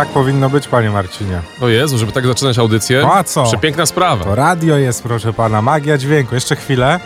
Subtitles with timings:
[0.00, 1.40] Tak powinno być, panie Marcinie.
[1.60, 3.00] O Jezu, żeby tak zaczynać audycję.
[3.02, 3.44] No a co?
[3.44, 4.24] Przepiękna sprawa.
[4.24, 6.34] To radio jest, proszę pana, magia dźwięku.
[6.34, 7.00] Jeszcze chwilę.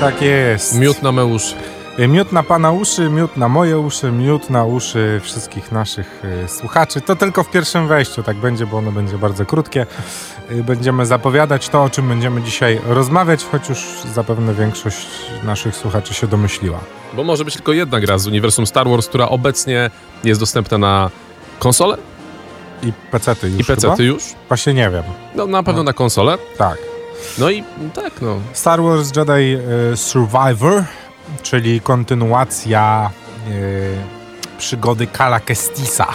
[0.00, 0.78] Tak jest.
[0.78, 1.12] Miód na.
[1.98, 7.00] Miód na pana uszy, miód na moje uszy, miód na uszy wszystkich naszych y, słuchaczy.
[7.00, 9.86] To tylko w pierwszym wejściu tak będzie, bo ono będzie bardzo krótkie.
[10.50, 15.06] Y, będziemy zapowiadać to, o czym będziemy dzisiaj rozmawiać, choć już zapewne większość
[15.44, 16.78] naszych słuchaczy się domyśliła.
[17.14, 19.90] Bo może być tylko jedna gra z uniwersum Star Wars, która obecnie
[20.24, 21.10] jest dostępna na
[21.58, 21.96] konsolę
[22.82, 24.24] I pecety już i PC-ty już.
[24.48, 25.04] Właśnie nie wiem.
[25.34, 25.84] No na pewno No.
[25.84, 26.38] na konsolę.
[26.58, 26.78] Tak.
[27.38, 27.64] No i
[27.94, 28.36] tak, no.
[28.52, 29.56] Star Wars Jedi
[29.92, 30.84] y, Survivor,
[31.42, 33.10] czyli kontynuacja
[33.48, 33.96] y,
[34.58, 36.06] przygody Kala Kestisa,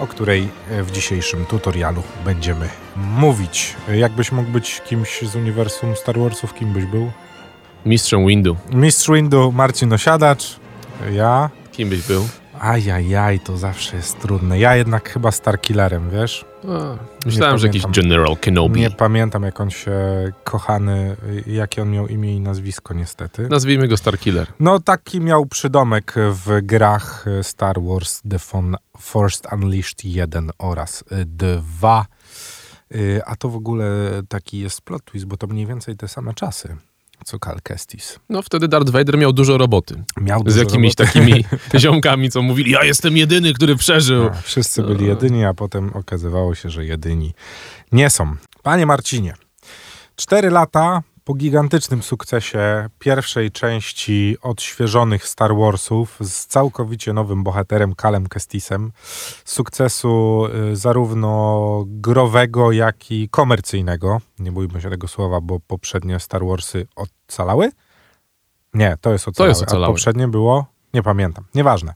[0.00, 3.76] o której y, w dzisiejszym tutorialu będziemy mówić.
[3.94, 7.10] Jakbyś mógł być kimś z uniwersum Star Warsów, kim byś był?
[7.86, 8.56] Mistrzem Windu.
[8.72, 10.56] Mistrz Windu Marcin Osiadacz,
[11.12, 11.50] ja.
[11.72, 12.28] Kim byś był?
[12.60, 14.58] Ajajaj, to zawsze jest trudne.
[14.58, 16.44] Ja jednak chyba Starkillerem, wiesz?
[16.68, 17.82] A, myślałem, że jakiś.
[17.86, 18.80] General Kenobi.
[18.80, 19.92] Nie pamiętam, jak on się
[20.44, 23.48] kochany, y, jakie on miał imię i nazwisko niestety.
[23.48, 24.46] Nazwijmy go Starkiller.
[24.60, 28.38] No taki miał przydomek w grach y, Star Wars The
[28.98, 32.06] Force Unleashed 1 oraz y, 2.
[32.94, 33.86] Y, A to w ogóle
[34.28, 36.76] taki jest plot twist, bo to mniej więcej te same czasy,
[37.24, 38.18] co Cal Kestis.
[38.28, 40.02] No wtedy Darth Vader miał dużo roboty.
[40.20, 41.12] Miał Z dużo jakimiś roboty.
[41.18, 41.44] takimi
[41.82, 44.24] ziomkami, co mówili, ja jestem jedyny, który przeżył.
[44.24, 47.34] No, wszyscy byli jedyni, a potem okazywało się, że jedyni
[47.92, 48.36] nie są.
[48.62, 49.34] Panie Marcinie,
[50.16, 58.26] cztery lata po gigantycznym sukcesie pierwszej części odświeżonych Star Warsów z całkowicie nowym bohaterem Kalem
[58.26, 58.92] Kestisem,
[59.44, 64.20] sukcesu y, zarówno growego, jak i komercyjnego.
[64.38, 67.70] Nie bójmy się tego słowa, bo poprzednie Star Warsy ocalały?
[68.74, 69.50] Nie, to jest ocalały.
[69.50, 69.86] jest ocalały.
[69.86, 70.66] A poprzednie było?
[70.94, 71.44] Nie pamiętam.
[71.54, 71.94] Nieważne.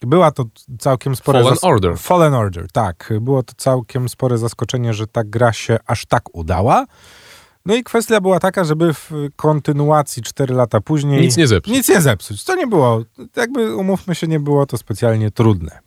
[0.00, 0.44] Była to
[0.78, 1.38] całkiem spore...
[1.42, 1.98] Fallen zas- Order.
[1.98, 3.12] Fallen Order, tak.
[3.20, 6.86] Było to całkiem spore zaskoczenie, że ta gra się aż tak udała.
[7.66, 11.20] No i kwestia była taka, żeby w kontynuacji 4 lata później...
[11.20, 11.74] Nic nie zepsuć.
[11.74, 12.44] Nic nie zepsuć.
[12.44, 13.04] To nie było,
[13.36, 15.78] jakby umówmy się, nie było to specjalnie trudne.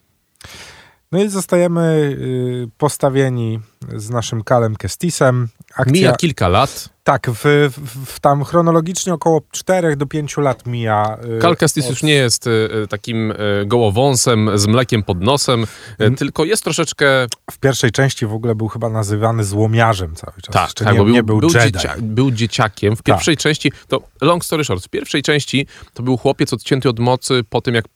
[1.12, 3.60] No i zostajemy y, postawieni
[3.96, 5.48] z naszym Kalem Kestisem.
[5.76, 6.90] Akcja, Mija kilka lat.
[7.07, 7.44] Tak, w,
[7.78, 11.18] w, w tam chronologicznie około 4 do 5 lat mija.
[11.38, 12.50] y, Cal Kestis od- już nie jest y,
[12.84, 13.35] y, takim y,
[13.66, 15.68] gołowąsem z mlekiem pod nosem, y,
[16.00, 16.16] Mm.
[16.16, 17.06] tylko jest troszeczkę...
[17.51, 20.53] W pierwszej części w ogóle był chyba nazywany złomiarzem cały czas.
[20.53, 21.72] Tak, Jeszcze tak nie, bo był, nie był, był, Jedi.
[21.72, 22.95] dziecia, był dzieciakiem.
[22.95, 27.00] W pierwszej części, to long story short, w pierwszej części to był chłopiec odcięty od
[27.00, 27.89] mocy po tym, jak y,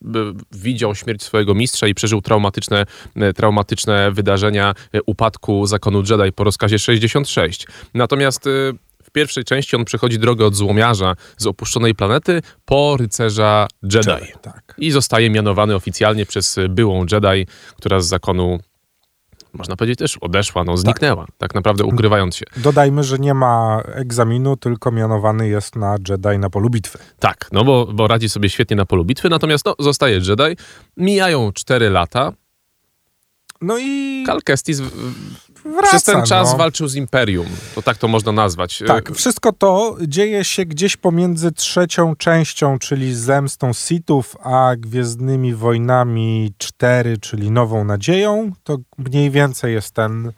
[0.51, 2.85] widział śmierć swojego mistrza i przeżył traumatyczne,
[3.17, 4.73] y, traumatyczne wydarzenia
[5.05, 7.67] upadku zakonu Jedi po rozkazie 66.
[7.93, 8.45] Natomiast
[9.03, 14.09] w pierwszej części on przechodzi drogę od złomiarza z opuszczonej planety po rycerza Jedi.
[14.09, 14.75] Jedi, tak.
[14.77, 17.47] I zostaje mianowany oficjalnie przez byłą Jedi,
[17.77, 18.59] która z zakonu,
[19.53, 22.45] można powiedzieć, też odeszła, no zniknęła, tak naprawdę ukrywając się.
[22.57, 26.99] Dodajmy, że nie ma egzaminu, tylko mianowany jest na Jedi na polu bitwy.
[27.19, 30.57] Tak, no bo, bo radzi sobie świetnie na polu bitwy, natomiast no, zostaje Jedi.
[30.97, 32.33] Mijają 4 lata.
[33.61, 34.81] No i Cal Kestis
[35.65, 36.57] wraca, przez ten czas no.
[36.57, 37.47] walczył z Imperium.
[37.75, 38.83] To tak to można nazwać.
[38.87, 45.55] Tak, Y, wszystko to dzieje się gdzieś pomiędzy trzecią częścią, czyli Zemstą Sithów, a Gwiezdnymi
[45.55, 48.51] Wojnami 4, czyli Nową Nadzieją.
[48.63, 50.31] To mniej więcej jest ten, e,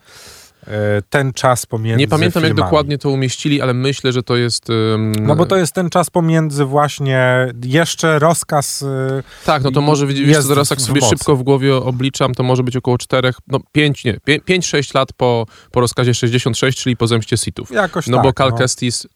[1.09, 2.65] ten czas pomiędzy Nie pamiętam, jak filmami.
[2.71, 4.69] dokładnie to umieścili, ale myślę, że to jest...
[4.69, 8.83] ym, No bo to jest ten czas pomiędzy właśnie jeszcze rozkaz...
[8.83, 11.15] e, Tak, no to może, wiesz, co, teraz jak sobie mocy.
[11.17, 15.45] szybko w głowie obliczam, to może być około 4, no 5, nie, 5-6 lat po,
[15.71, 17.71] po rozkazie 66, czyli po zemście Sithów.
[17.71, 18.57] Jakoś No tak, bo Cal no.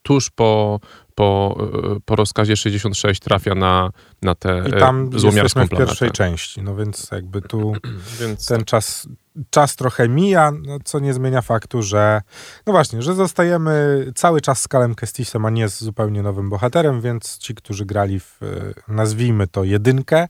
[0.02, 0.80] Tuż po,
[1.18, 1.58] po,
[1.96, 3.90] y, po rozkazie 66 trafia na,
[4.22, 5.86] na tę I tam e, złomiarską jesteśmy w planetę.
[5.86, 7.72] pierwszej części, no więc jakby tu
[8.20, 9.08] Więc ten czas,
[9.50, 12.22] czas trochę mija, no, co nie zmienia faktu, że
[12.66, 17.00] no właśnie, że zostajemy cały czas z Kalem Kestisem, a nie z zupełnie nowym bohaterem,
[17.00, 20.28] więc ci, którzy grali w, e, nazwijmy to, jedynkę, e,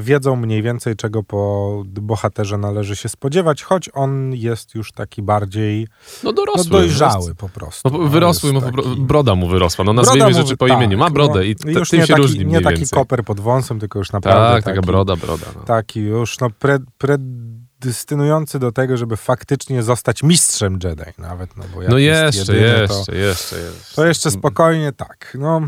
[0.00, 5.86] wiedzą mniej więcej, czego po bohaterze należy się spodziewać, choć on jest już taki bardziej
[6.22, 6.70] no no, dorosły.
[6.70, 7.90] dojrzały jest- po prostu.
[7.90, 9.84] No, No, wyrosły, no, taki- broda mu wyrosła.
[9.84, 10.98] No Broda nazwijmy mu- rzeczy po tak, imieniu.
[10.98, 12.98] Ma brodę no, i t- już tym nie się taki, różni Nie mniej taki więcej.
[12.98, 15.46] koper pod wąsem, tylko już naprawdę Tak, taka taki, broda, broda.
[15.56, 15.62] No.
[15.62, 21.56] taki już no, pre, predystynujący do tego, żeby faktycznie zostać mistrzem Jedi nawet.
[21.56, 23.94] No, bo jak No jest jeszcze, jedyny, jeszcze, To, jeszcze, jeszcze.
[23.96, 25.36] to jeszcze spokojnie tak.
[25.40, 25.60] No,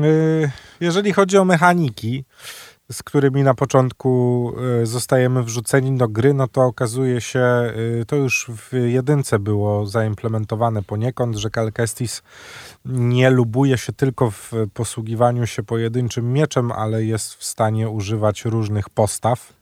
[0.00, 0.50] yy,
[0.80, 2.24] jeżeli chodzi o mechaniki,
[2.92, 4.52] z którymi na początku
[4.82, 9.86] y, zostajemy wrzuceni do gry, no to okazuje się, y, to już w jedynce było
[9.86, 12.22] zaimplementowane poniekąd, że Cal Kestis
[12.84, 18.90] nie lubuje się tylko w posługiwaniu się pojedynczym mieczem, ale jest w stanie używać różnych
[18.90, 19.61] postaw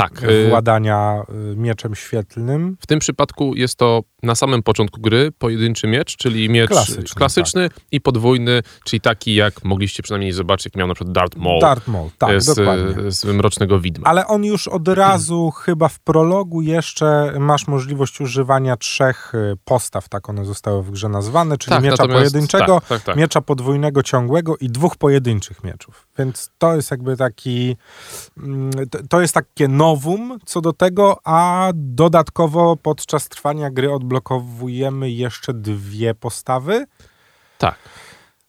[0.00, 0.22] Tak.
[0.22, 2.76] y, władania y, mieczem świetlnym.
[2.80, 7.68] W tym przypadku jest to na samym początku gry pojedynczy miecz, czyli miecz Klasyczny, klasyczny,
[7.92, 11.88] i podwójny, czyli taki jak mogliście przynajmniej zobaczyć, jak miał na przykład Darth Maul Darth
[11.88, 13.12] Maul, tak, z, dokładnie.
[13.12, 14.08] z Mrocznego Widma.
[14.08, 20.08] Ale on już od razu, chyba w prologu jeszcze masz możliwość używania trzech y, postaw,
[20.08, 23.16] tak one zostały w grze nazwane, czyli Tak, miecza pojedynczego, tak, tak, tak.
[23.16, 26.06] miecza podwójnego ciągłego i dwóch pojedynczych mieczów.
[26.20, 27.76] Więc to jest jakby taki,
[28.38, 35.10] mm, to- to jest takie nowum co do tego, a dodatkowo podczas trwania gry odblokowujemy
[35.10, 36.86] jeszcze dwie postawy,
[37.58, 37.74] Tak.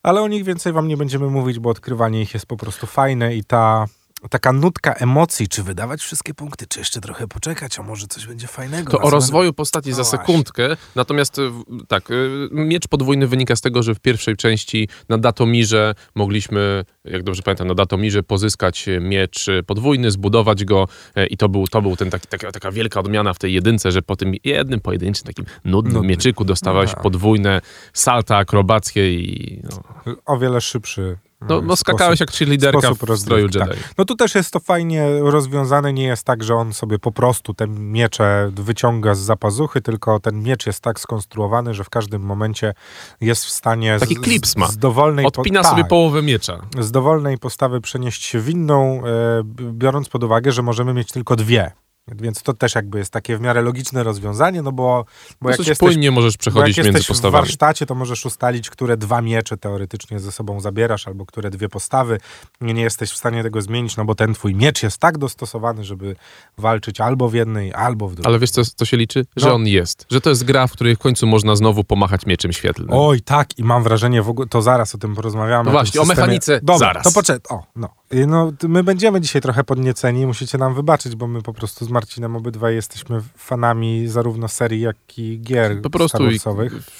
[0.02, 3.34] ale o nich więcej wam nie będziemy mówić, bo odkrywanie ich jest po prostu fajne
[3.34, 3.86] i ta
[4.30, 8.46] taka nutka emocji, czy wydawać wszystkie punkty, czy jeszcze trochę poczekać, a może coś będzie
[8.46, 8.92] fajnego.
[8.92, 10.18] To o rozwoju postaci No za właśnie.
[10.18, 10.76] sekundkę.
[10.94, 11.50] Natomiast y,
[11.88, 17.22] tak, y, miecz podwójny wynika z tego, że w pierwszej części na Datomirze mogliśmy, jak
[17.22, 20.88] dobrze pamiętam, na Datomirze pozyskać y, miecz podwójny, zbudować go
[21.30, 24.02] i to był, to był ten taki, taka, taka wielka odmiana w tej jedynce, że
[24.02, 26.08] po tym jednym pojedynczym takim nudnym Nudny.
[26.08, 27.02] mieczyku dostawałeś No tak.
[27.02, 27.60] podwójne
[27.92, 29.82] salta akrobackie i no,
[30.26, 31.18] O wiele szybszy.
[31.48, 33.80] No, no skakałeś jak cheerleaderka sposób w stroju Jedi.
[33.98, 35.92] No tu też jest to fajnie rozwiązane.
[35.92, 40.42] Nie jest tak, że on sobie po prostu te miecze wyciąga z zapazuchy, tylko ten
[40.42, 42.74] miecz jest tak skonstruowany, że w każdym momencie
[43.20, 44.66] jest w stanie Taki z, klips ma.
[44.66, 46.60] z dowolnej po- Odpina sobie tak, połowę miecza.
[46.78, 49.42] z dowolnej postawy przenieść się w inną, e,
[49.72, 51.72] biorąc pod uwagę, że możemy mieć tylko dwie.
[52.08, 55.04] Więc to też jakby jest takie w miarę logiczne rozwiązanie, no bo,
[55.40, 57.42] bo jak jesteś płynnie możesz bo jak przechodzić między jesteś w postawami.
[57.42, 62.20] warsztacie, to możesz ustalić, które dwa miecze teoretycznie ze sobą zabierasz, albo które dwie postawy.
[62.60, 66.16] Nie, jesteś w stanie tego zmienić, no bo ten twój miecz jest tak dostosowany, żeby
[66.58, 68.30] walczyć albo w jednej, albo w drugiej.
[68.30, 69.26] Ale wiesz, co, co się liczy?
[69.36, 69.54] Że No.
[69.54, 70.06] on jest.
[70.10, 72.88] Że to jest gra, w której w końcu można znowu pomachać mieczem świetlnym.
[72.92, 75.64] Oj, tak, i mam wrażenie, w ogóle, to zaraz o tym porozmawiamy.
[75.64, 76.22] No właśnie, o systemie.
[76.26, 77.04] mechanice Dobra, zaraz.
[77.04, 77.88] to poczekaj, o, no.
[78.14, 78.52] Y, no.
[78.68, 82.74] My będziemy dzisiaj trochę podnieceni, musicie nam wybaczyć, bo my po prostu z Marcinem obydwaj
[82.74, 86.18] jesteśmy fanami zarówno serii, jak i gier Po prostu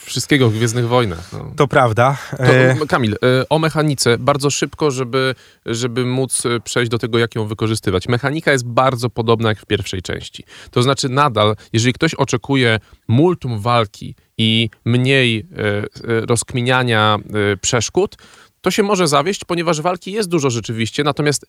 [0.04, 1.32] wszystkiego w Gwiezdnych Wojnach.
[1.32, 1.52] No.
[1.56, 2.16] To prawda.
[2.36, 5.34] To, E, Kamil, e, o mechanice bardzo szybko, żeby,
[5.66, 8.08] żeby móc przejść do tego, jak ją wykorzystywać.
[8.08, 10.44] Mechanika jest bardzo podobna jak w pierwszej części.
[10.70, 15.46] To znaczy nadal, jeżeli ktoś oczekuje multum walki i mniej
[16.28, 17.18] rozkminiania
[17.60, 18.16] przeszkód,
[18.62, 21.46] to się może zawieść, ponieważ walki jest dużo rzeczywiście, natomiast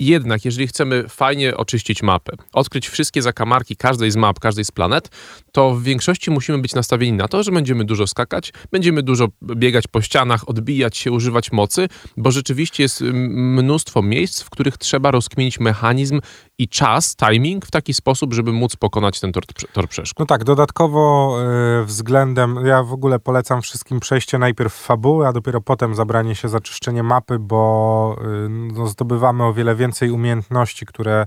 [0.00, 5.08] jednak, jeżeli chcemy fajnie oczyścić mapę, odkryć wszystkie zakamarki każdej z map, każdej z planet,
[5.52, 9.86] to w większości musimy być nastawieni na to, że będziemy dużo skakać, będziemy dużo biegać
[9.86, 15.60] po ścianach, odbijać się, używać mocy, bo rzeczywiście jest mnóstwo miejsc, w których trzeba rozkminić
[15.60, 16.20] mechanizm
[16.58, 20.18] i czas, timing w taki sposób, żeby móc pokonać ten tor, tor przeszkód.
[20.18, 21.36] No tak, dodatkowo
[21.82, 26.48] y, względem, ja w ogóle polecam wszystkim przejście najpierw fabuły, a dopiero potem zabranie się
[26.48, 28.16] za czyszczenie mapy, bo
[28.46, 29.81] y, no, zdobywamy o wiele więcej
[30.12, 31.26] umiejętności, które,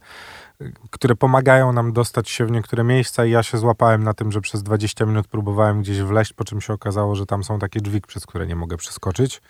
[0.92, 4.42] które pomagają nam dostać się w niektóre miejsca i ja się złapałem na tym, że
[4.42, 8.02] przez 20 minut próbowałem gdzieś wleźć, po czym się okazało, że tam są takie drzwi,
[8.02, 9.42] przez które nie mogę przeskoczyć,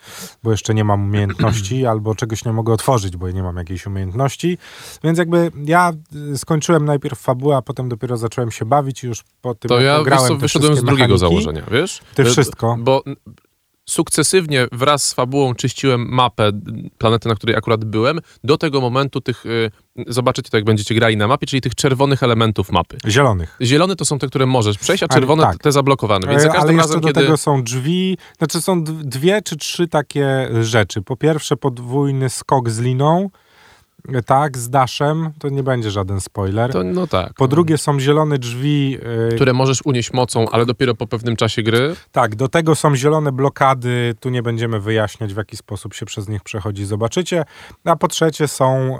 [0.42, 4.58] bo jeszcze nie mam umiejętności, albo czegoś nie mogę otworzyć, bo nie mam jakiejś umiejętności.
[5.04, 5.92] Więc jakby ja
[6.32, 9.80] y, skończyłem najpierw fabułę, a potem dopiero zacząłem się bawić i już po tym, To
[9.80, 12.00] jak ja co, te wyszedłem z drugiego mechaniki, założenia, wiesz?
[12.14, 12.76] Ty wszystko.
[12.78, 13.02] Bo
[13.88, 16.50] sukcesywnie wraz z fabułą czyściłem mapę
[16.98, 19.70] planety, na której akurat byłem, do tego momentu tych, y,
[20.06, 22.96] zobaczycie to jak będziecie grali na mapie, czyli tych czerwonych elementów mapy.
[23.08, 23.56] Zielonych.
[23.62, 25.58] Zielone to są te, które możesz przejść, a Ale czerwone tak.
[25.58, 26.28] te zablokowane.
[26.28, 27.20] Więc za Ale każdym jeszcze razem, do kiedy...
[27.20, 31.02] tego są drzwi, znaczy są dwie czy trzy takie rzeczy.
[31.02, 33.30] Po pierwsze podwójny skok z liną,
[34.26, 36.72] tak, z daszem, to nie będzie żaden spoiler.
[36.72, 37.34] To, no tak.
[37.34, 38.98] Po drugie są zielone drzwi,
[39.32, 41.96] e, Które możesz unieść mocą, ale dopiero po pewnym czasie gry.
[42.12, 46.28] tak, do tego są zielone blokady, tu nie będziemy wyjaśniać w jaki sposób się przez
[46.28, 47.44] nich przechodzi, zobaczycie.
[47.84, 48.98] A po trzecie są,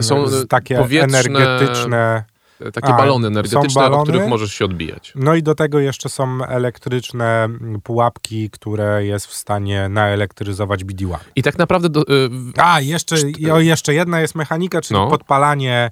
[0.00, 2.24] Są, e, takie energetyczne...
[2.72, 3.96] Takie A, balony energetyczne, balony?
[4.02, 5.12] od których możesz się odbijać.
[5.16, 11.16] No i do tego jeszcze są elektryczne mm, pułapki, które jest w stanie naelektryzować BD-1.
[11.36, 13.16] I tak naprawdę do, y, A, jeszcze,
[13.52, 15.10] o, jeszcze jedna jest mechanika, czyli No.
[15.10, 15.90] podpalanie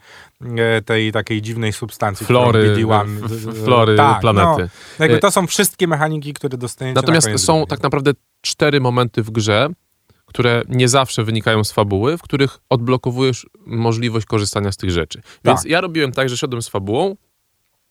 [0.56, 2.26] e, tej takiej dziwnej substancji.
[2.26, 4.68] Flory, którą BD-1, f- f- flory tak, planety.
[4.98, 9.22] No, E, to są wszystkie mechaniki, które dostaniecie Natomiast na są tak naprawdę cztery momenty
[9.22, 9.68] w grze,
[10.32, 15.22] które nie zawsze wynikają z fabuły, w których odblokowujesz możliwość korzystania z tych rzeczy.
[15.44, 15.70] Więc Tak.
[15.70, 17.16] ja robiłem tak, że szedłem z fabułą,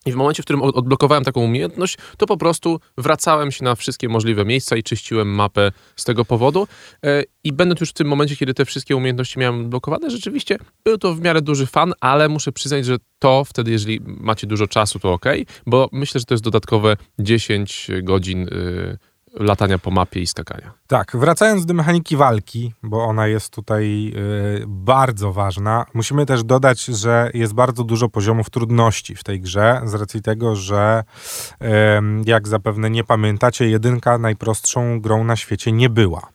[0.06, 4.10] I w momencie, w którym odblokowałem taką umiejętność, to po prostu wracałem się na wszystkie
[4.10, 6.68] możliwe miejsca i czyściłem mapę z tego powodu.
[7.06, 10.98] E, I będąc już w tym momencie, kiedy te wszystkie umiejętności miałem odblokowane, rzeczywiście był
[10.98, 15.00] to w miarę duży fan, ale muszę przyznać, że to wtedy, jeżeli macie dużo czasu,
[15.00, 15.26] to ok,
[15.66, 18.98] bo myślę, że to jest dodatkowe 10 godzin y,
[19.34, 20.72] latania po mapie i skakania.
[20.88, 26.86] Tak, wracając do mechaniki walki, bo ona jest tutaj y, bardzo ważna, musimy też dodać,
[26.86, 31.04] że jest bardzo dużo poziomów trudności w tej grze, z racji tego, że
[32.26, 36.30] jak zapewne nie pamiętacie, jedynka najprostszą grą na świecie nie była.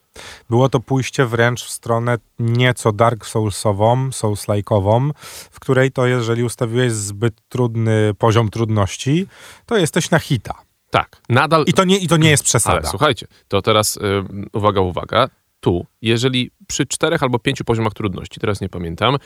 [0.51, 5.11] Było to pójście wręcz w stronę nieco Dark Soulsową, Souls-like'ową,
[5.51, 9.27] w której to jeżeli ustawiłeś zbyt trudny poziom trudności,
[9.67, 10.66] to jesteś na hita.
[10.91, 11.65] Tak, nadal.
[11.67, 12.79] I to nie, i to nie jest przesada.
[12.79, 14.01] Ale słuchajcie, to teraz y,
[14.53, 15.29] uwaga, uwaga.
[15.61, 19.17] Tu, jeżeli przy czterech albo pięciu poziomach trudności, teraz nie pamiętam,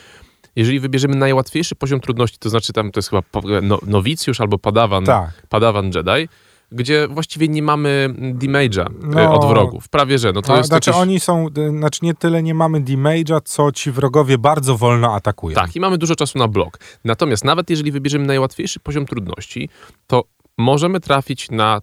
[0.55, 3.21] jeżeli wybierzemy najłatwiejszy poziom trudności, to znaczy tam to jest chyba
[3.61, 5.47] no, nowicjusz albo padawan, tak.
[5.49, 6.29] padawan Jedi,
[6.71, 9.89] gdzie właściwie nie mamy damage'a y, no, od wrogów.
[9.89, 10.33] Prawie że.
[10.33, 11.01] No to jest znaczy jakieś...
[11.01, 15.55] oni są, y, znaczy nie tyle nie mamy damage'a, co ci wrogowie bardzo wolno atakują.
[15.55, 16.79] Tak, i mamy dużo czasu na blok.
[17.05, 19.69] Natomiast nawet jeżeli wybierzemy najłatwiejszy poziom trudności,
[20.07, 20.23] to
[20.57, 21.81] możemy trafić na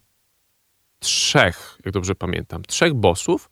[0.99, 3.51] trzech, jak dobrze pamiętam, trzech bossów,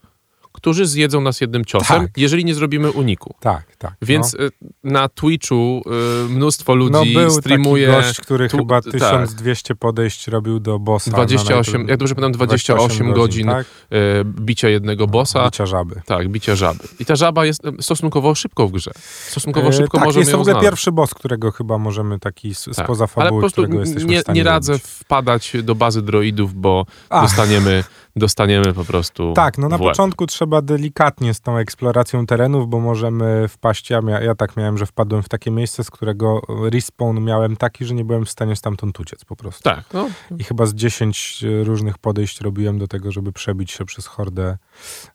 [0.57, 2.11] którzy zjedzą nas jednym ciosem, tak.
[2.17, 3.35] jeżeli nie zrobimy uniku.
[3.41, 3.95] Tak, tak.
[4.03, 4.49] Więc no.
[4.85, 5.83] na Twitchu
[6.27, 7.87] y, mnóstwo ludzi no, był streamuje.
[7.89, 9.79] Taki gość, który tu, chyba 1200 tak.
[9.79, 11.11] podejść robił do bossa.
[11.11, 13.67] 28, jak dobrze pamiętam, 28, 28 godzin, tak?
[13.67, 15.45] y, bicia jednego bossa.
[15.45, 16.03] Bicia żaby.
[16.07, 16.85] Tak, bicia żaby.
[17.01, 18.91] I ta żaba jest stosunkowo szybko w grze.
[19.27, 22.85] Stosunkowo e, szybko tak, możemy jest w ogóle pierwszy boss, którego chyba możemy taki tak.
[22.85, 23.67] spoza fabuły, Ale po prostu
[24.07, 27.85] nie, nie radzę wpadać do bazy droidów, bo dostaniemy
[28.17, 29.33] dostaniemy po prostu.
[29.33, 33.91] Tak, no na początku trzeba delikatnie z tą eksploracją terenów, bo możemy wpaść.
[33.91, 36.41] Ja, ja tak miałem, że wpadłem w takie miejsce, z którego
[36.73, 39.63] respawn miałem taki, że nie byłem w stanie stamtąd uciec po prostu.
[39.63, 39.85] Tak.
[39.95, 40.09] No.
[40.39, 44.59] I chyba z 10 różnych podejść robiłem do tego, żeby przebić się przez hordę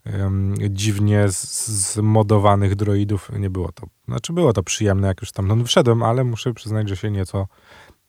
[0.06, 3.32] um, dziwnie zmodowanych droidów.
[3.40, 3.88] Nie było to.
[4.08, 7.48] Znaczy było to przyjemne, jak już stamtąd wszedłem, ale muszę przyznać, że się nieco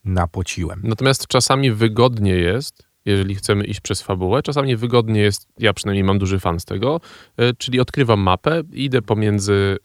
[0.05, 0.81] napociłem.
[0.85, 4.43] Natomiast czasami wygodnie jest jeżeli chcemy iść przez fabułę.
[4.43, 7.01] Czasami wygodnie jest, ja przynajmniej mam duży fan z tego,
[7.37, 9.77] e, czyli odkrywam mapę, idę pomiędzy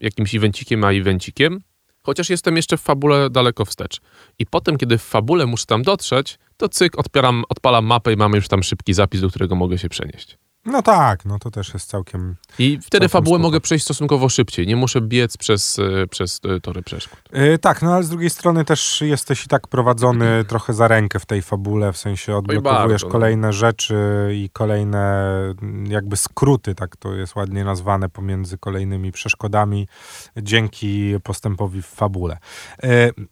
[0.00, 1.60] jakimś evencikiem a evencikiem,
[2.02, 4.00] chociaż jestem jeszcze w fabule daleko wstecz.
[4.38, 8.36] I potem, kiedy w fabule muszę tam dotrzeć, to cyk, odpieram, odpalam mapę i mamy
[8.36, 10.38] już tam szybki zapis, do którego mogę się przenieść.
[10.64, 12.36] No tak, no to też jest całkiem.
[12.58, 14.66] I wtedy całkiem fabułę mogę przejść stosunkowo szybciej.
[14.66, 17.20] Nie muszę biec przez, e, przez e, tory przeszkód.
[17.32, 21.18] Yy, tak, no ale z drugiej strony też jesteś i tak prowadzony trochę za rękę
[21.18, 23.12] w tej fabule, w sensie odblokowujesz bardzo, no.
[23.12, 23.52] kolejne no.
[23.52, 23.96] rzeczy
[24.34, 29.88] i kolejne mm, jakby skróty, tak to jest ładnie nazwane, pomiędzy kolejnymi przeszkodami
[30.36, 32.38] dzięki postępowi w fabule.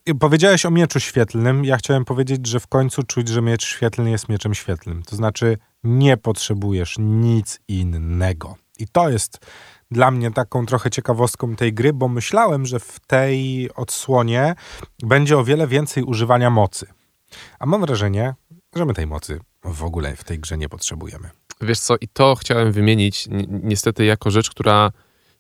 [0.07, 1.65] Yy, powiedziałeś o mieczu świetlnym.
[1.65, 5.03] Ja chciałem powiedzieć, że w końcu czuć, że miecz świetlny jest mieczem świetlnym.
[5.03, 8.57] To znaczy nie potrzebujesz nic innego.
[8.79, 9.39] I to jest
[9.91, 14.55] dla mnie taką trochę ciekawostką tej gry, bo myślałem, że w tej odsłonie
[15.03, 16.87] będzie o wiele więcej używania mocy.
[17.59, 18.35] A mam wrażenie,
[18.77, 21.31] że my tej mocy w ogóle w tej grze nie potrzebujemy.
[21.61, 24.93] Wiesz co, i to chciałem wymienić niestety jako rzecz, która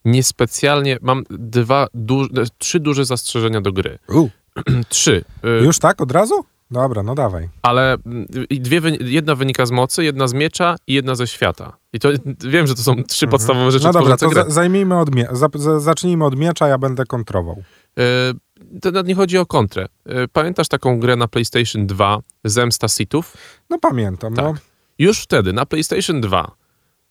[0.04, 0.98] niespecjalnie.
[1.02, 2.26] Mam dwa, du
[2.58, 3.98] trzy duże zastrzeżenia do gry.
[4.08, 4.28] U.
[4.88, 5.24] trzy.
[5.60, 6.44] Y, Już tak od razu?
[6.70, 7.48] Dobra, no dawaj.
[7.62, 11.76] Ale mm, dwie, jedna wynika z mocy, jedna z miecza i jedna ze świata.
[11.92, 12.08] I to
[12.54, 13.30] wiem, że to są trzy mhm.
[13.30, 13.84] podstawowe rzeczy.
[13.84, 17.62] No dobra, to za, zajmijmy od mie- za, za, zacznijmy od miecza, ja będę kontrował.
[17.96, 18.04] Yy,
[18.80, 19.86] to nie chodzi o kontrę.
[20.06, 23.36] Yy, pamiętasz taką grę na PlayStation 2, Zemsta Sithów?
[23.70, 24.42] No pamiętam, no.
[24.42, 24.54] tak.
[24.54, 24.60] no.
[24.98, 26.40] Już wtedy na PlayStation 2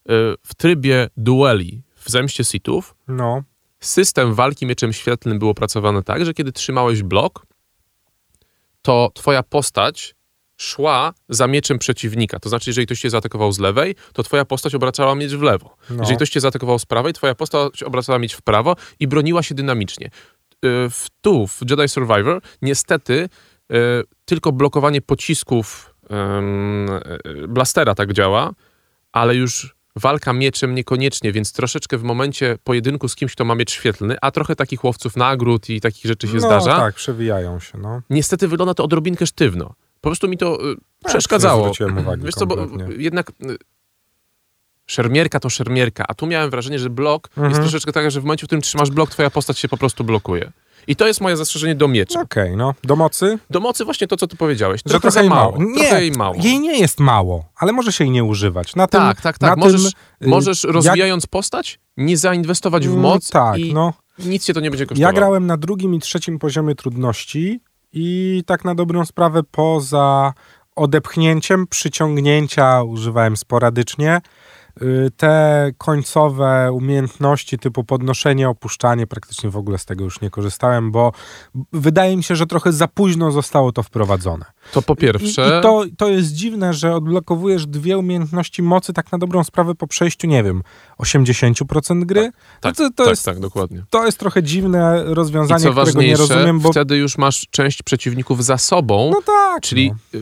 [0.06, 3.44] yy, w trybie dueli w Zemście Sithów no.
[3.80, 7.46] system walki mieczem świetlnym był opracowany tak, że kiedy trzymałeś blok,
[8.86, 10.16] to twoja postać
[10.58, 12.40] szła za mieczem przeciwnika.
[12.40, 15.76] To znaczy, jeżeli ktoś cię zaatakował z lewej, to twoja postać obracała miecz w lewo.
[15.90, 15.96] No.
[16.00, 19.56] Jeżeli ktoś cię zaatakował z prawej, twoja postać obracała miecz w prawo i broniła się
[19.56, 20.08] dynamicznie.
[20.08, 20.10] Y,
[20.90, 23.30] w, tu, w Jedi Survivor, niestety
[23.72, 23.76] y,
[24.26, 25.96] tylko blokowanie pocisków
[27.44, 28.54] y, blastera tak działa,
[29.12, 33.72] ale już walka mieczem niekoniecznie, więc troszeczkę w momencie pojedynku z kimś, kto ma miecz
[33.72, 36.78] świetlny, a trochę takich łowców nagród i takich rzeczy się no, zdarza.
[36.78, 38.02] tak, przewijają się, no.
[38.10, 39.74] Niestety wygląda to odrobinkę sztywno.
[40.02, 41.72] Po prostu mi to y, tak, przeszkadzało.
[42.18, 43.58] Wiesz co, bo jednak y,
[44.86, 47.50] szermierka to szermierka, a tu miałem wrażenie, że blok mhm.
[47.50, 50.04] jest troszeczkę tak, że w momencie, w którym trzymasz blok, twoja postać się po prostu
[50.04, 50.52] blokuje.
[50.88, 52.22] I to jest moje zastrzeżenie do miecza.
[52.22, 52.74] Okej, okay, no.
[52.84, 53.40] Do mocy?
[53.50, 54.84] Do mocy właśnie to, co ty powiedziałeś.
[54.84, 55.52] Trochę, że trochę za mało.
[55.52, 55.72] mało.
[55.72, 56.36] Nie, jej mało.
[56.40, 58.76] Jej nie jest mało, ale może się jej nie używać.
[58.76, 59.58] Na tak, tym, tak, tak.
[59.58, 61.30] Możesz, tym, możesz rozwijając jak...
[61.30, 63.94] postać, nie zainwestować w mm, moc no, tak, i no.
[64.20, 65.14] nic cię to nie będzie kosztowało.
[65.14, 67.60] Ja grałem na drugim i trzecim poziomie trudności
[67.94, 70.34] i tak na dobrą sprawę poza
[70.76, 74.22] odepchnięciem, przyciągnięcia używałem sporadycznie.
[74.82, 80.92] Y, te końcowe umiejętności typu podnoszenie, opuszczanie, praktycznie w ogóle z tego już nie korzystałem,
[80.92, 81.12] bo
[81.74, 84.46] wydaje mi się, że trochę za późno zostało to wprowadzone.
[84.72, 85.56] To po pierwsze.
[85.56, 89.76] I, i to, to jest dziwne, że odblokowujesz dwie umiejętności mocy tak na dobrą sprawę
[89.76, 90.64] po przejściu, nie wiem,
[91.00, 92.32] 80% gry.
[92.62, 93.84] Tak, to, to tak, jest, tak, dokładnie.
[93.90, 96.72] To jest trochę dziwne rozwiązanie, I co którego nie rozumiem, bo...
[96.72, 99.12] wtedy już masz część przeciwników za sobą.
[99.14, 99.62] No tak.
[99.62, 100.20] Czyli no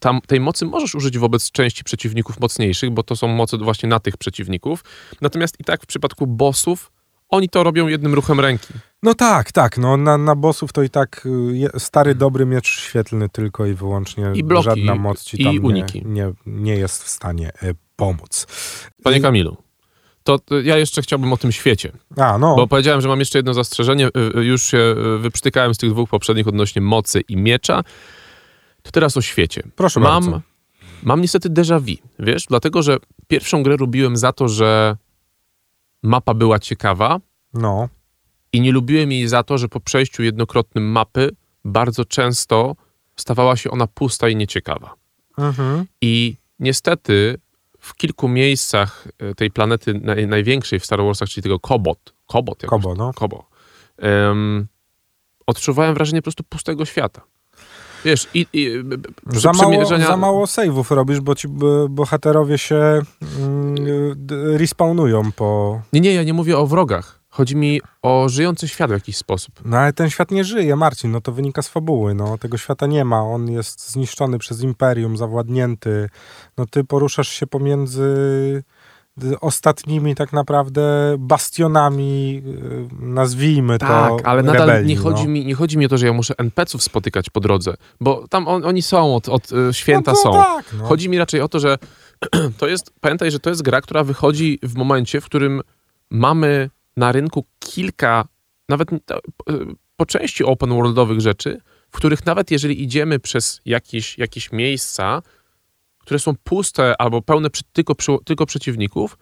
[0.00, 4.00] tam, tej mocy możesz użyć wobec części przeciwników mocniejszych, bo to są moce właśnie na
[4.00, 4.84] tych przeciwników.
[5.20, 6.92] Natomiast i tak w przypadku bossów
[7.28, 8.74] oni to robią jednym ruchem ręki.
[9.02, 9.78] No tak, tak.
[9.78, 11.26] No, na, na bossów to i tak
[11.76, 14.32] y, stary, dobry miecz świetlny tylko i wyłącznie.
[14.34, 16.02] I bloki, żadna moc ci tam i uniki.
[16.06, 18.46] Nie, nie, nie jest w stanie y, pomóc.
[19.02, 19.56] Panie Kamilu,
[20.24, 21.92] to ja jeszcze chciałbym o tym świecie.
[22.16, 22.56] A, no.
[22.56, 24.08] Bo powiedziałem, że mam jeszcze jedno zastrzeżenie.
[24.36, 27.82] Y, już się wyprztykałem z tych dwóch poprzednich odnośnie mocy i miecza.
[28.86, 29.62] To teraz o świecie.
[29.76, 30.40] Proszę mam, bardzo.
[31.02, 32.46] Mam niestety déjà vu, wiesz?
[32.46, 32.96] Dlatego, że
[33.28, 34.96] pierwszą grę robiłem za to, że
[36.02, 37.20] mapa była ciekawa.
[37.54, 37.88] No.
[38.52, 41.30] I nie lubiłem jej za to, że po przejściu jednokrotnym mapy
[41.64, 42.76] bardzo często
[43.16, 44.94] stawała się ona pusta i nieciekawa.
[45.38, 45.84] Mhm.
[46.00, 47.38] I niestety
[47.78, 52.62] w kilku miejscach e, tej planety naj, największej w Star Warsach, czyli tego Kobot, Kobot,
[52.62, 53.12] jakoś, Kobo, no.
[53.14, 53.48] Kobo,
[54.02, 54.66] um,
[55.46, 57.22] odczuwałem wrażenie po prostu pustego świata.
[58.06, 58.70] Wiesz, i, i
[59.26, 61.48] za, mało, za mało save'ów robisz, bo ci
[61.90, 63.00] bohaterowie się
[63.38, 63.76] mm,
[64.56, 65.80] respawnują po...
[65.92, 67.20] Nie, nie, ja nie mówię o wrogach.
[67.28, 69.54] Chodzi mi o żyjący świat w jakiś sposób.
[69.64, 72.86] No ale ten świat nie żyje, Marcin, no to wynika z fabuły, no tego świata
[72.86, 76.08] nie ma, on jest zniszczony przez Imperium, zawładnięty,
[76.58, 78.04] no ty poruszasz się pomiędzy
[79.40, 84.16] ostatnimi tak naprawdę bastionami, y, nazwijmy tak, to.
[84.16, 85.30] Tak, ale nadal rebelii, nie, chodzi no.
[85.30, 88.48] mi, nie chodzi mi o to, że ja muszę NPC-ów spotykać po drodze, bo tam
[88.48, 90.32] on, oni są, od, od y, święta no są.
[90.32, 90.84] Tak, no.
[90.84, 91.78] Chodzi mi raczej o to, że
[92.58, 95.62] to jest, pamiętaj, że to jest gra, która wychodzi w momencie, w którym
[96.10, 98.28] mamy na rynku kilka,
[98.68, 98.96] nawet y,
[99.96, 105.22] po części open worldowych rzeczy, w których nawet jeżeli idziemy przez jakieś, jakieś miejsca,
[106.06, 109.18] które są puste albo pełne tylko, tylko przeciwników,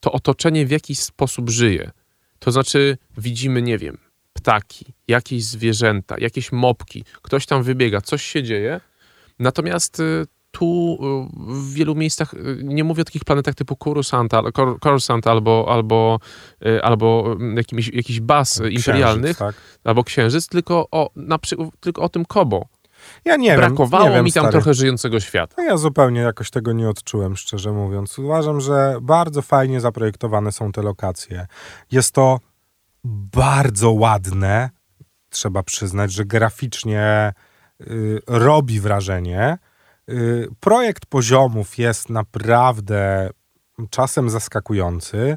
[0.00, 1.90] to otoczenie w jakiś sposób żyje.
[2.38, 3.98] To znaczy widzimy, nie wiem,
[4.32, 8.80] ptaki, jakieś zwierzęta, jakieś mopki, ktoś tam wybiega, coś się dzieje.
[9.38, 14.32] Natomiast y, tu y, w wielu miejscach, y, nie mówię o takich planetach typu Coruscant,
[14.80, 16.18] Coruscant albo, albo,
[16.82, 19.54] albo jakimś, jakiś baz imperialnych, tak.
[19.84, 21.38] albo księżyc, tylko o, na,
[21.80, 22.66] tylko o tym Kobo.
[23.24, 24.52] Ja nie Brakowało wiem, nie mi tam stary.
[24.52, 25.54] trochę żyjącego świata.
[25.58, 28.18] No ja zupełnie jakoś tego nie odczułem, szczerze mówiąc.
[28.18, 31.46] Uważam, że bardzo fajnie zaprojektowane są te lokacje.
[31.92, 32.40] Jest to
[33.34, 34.70] bardzo ładne.
[35.30, 37.32] Trzeba przyznać, że graficznie
[37.80, 39.58] y, robi wrażenie.
[40.10, 43.30] Y, projekt poziomów jest naprawdę
[43.90, 45.36] czasem zaskakujący.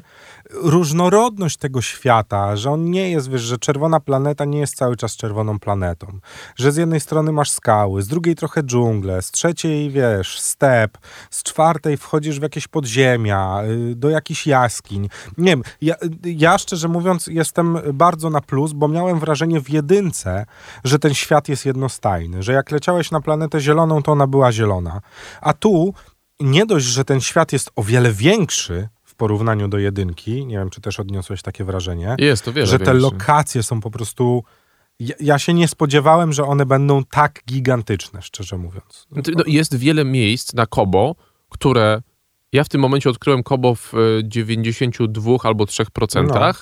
[0.50, 5.16] Różnorodność tego świata, że on nie jest, wiesz, że czerwona planeta nie jest cały czas
[5.16, 6.06] czerwoną planetą.
[6.56, 10.98] Że z jednej strony masz skały, z drugiej trochę dżunglę, z trzeciej, wiesz, step,
[11.30, 15.08] z czwartej wchodzisz w jakieś podziemia, y, do jakichś jaskiń.
[15.38, 20.46] Nie wiem, ja, ja szczerze mówiąc jestem bardzo na plus, bo miałem wrażenie w jedynce,
[20.84, 25.00] że ten świat jest jednostajny, że jak leciałeś na planetę zieloną, to ona była zielona.
[25.40, 25.94] A tu
[26.40, 30.70] nie dość, że ten świat jest o wiele większy w porównaniu do jedynki, nie wiem,
[30.70, 33.00] czy też odniosłeś takie wrażenie, jest to wiele że te większy.
[33.00, 34.44] lokacje są po prostu...
[35.00, 39.06] Ja, ja, się nie spodziewałem, że one będą tak gigantyczne, szczerze mówiąc.
[39.10, 41.14] No, jest wiele miejsc na Kobo,
[41.48, 42.02] które
[42.52, 46.26] ja w tym momencie odkryłem Kobo w 92 albo 3%.
[46.28, 46.52] No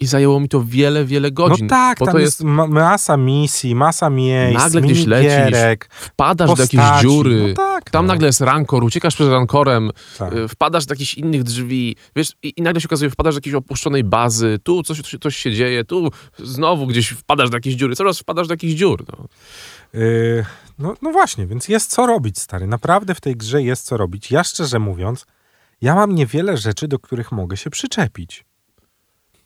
[0.00, 1.66] i zajęło mi to wiele, wiele godzin.
[1.66, 5.58] No tak, bo tam to jest, jest masa misji, masa miejsc, Nagle gdzieś lecisz,
[5.90, 6.76] wpadasz postaci.
[6.76, 8.12] do jakiejś dziury, no tak, tam no.
[8.12, 10.34] nagle jest rankor, uciekasz przed rankorem, tak.
[10.48, 14.04] wpadasz do jakichś innych drzwi, wiesz, i, i, nagle się okazuje, wpadasz do jakiejś opuszczonej
[14.04, 18.18] bazy, tu coś, coś, coś się dzieje, tu znowu gdzieś wpadasz do jakiejś dziury, coraz
[18.18, 19.04] wpadasz do jakichś dziur.
[19.08, 19.28] No.
[20.00, 20.44] Yy,
[20.78, 22.66] no, no właśnie, więc jest co robić, stary.
[22.66, 24.30] Naprawdę w tej grze jest co robić.
[24.30, 25.26] Ja szczerze mówiąc,
[25.80, 28.44] ja mam niewiele rzeczy, do których mogę się przyczepić.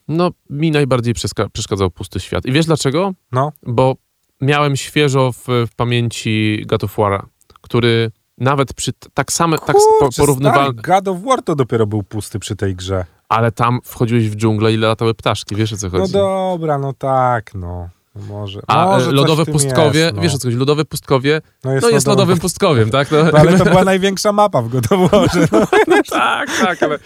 [0.08, 1.14] No, mi najbardziej
[1.52, 2.46] przeszkadzał pusty świat.
[2.46, 3.12] I wiesz dlaczego?
[3.32, 3.52] No.
[3.62, 3.96] Bo
[4.40, 7.22] miałem świeżo w, w pamięci God of War'a,
[7.60, 9.76] który nawet przy tak same, tak
[10.16, 10.82] porównywalne...
[10.82, 13.04] God of War to dopiero był pusty przy tej grze.
[13.28, 16.12] Ale tam wchodziłeś w dżunglę i latały ptaszki, wiesz o co chodzi?
[16.12, 17.88] No dobra, no tak, no.
[18.28, 20.22] Może, A może e, coś lodowe pustkowie, jest, no.
[20.22, 23.10] wiesz o co chodzi, lodowe pustkowie, no no jest lodowym pustkowiem, tak?
[23.10, 25.48] No, No, ale to była największa mapa w Godowórze.
[25.88, 26.02] No.
[26.10, 26.98] tak, tak, ale,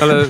[0.00, 0.26] ale e, e,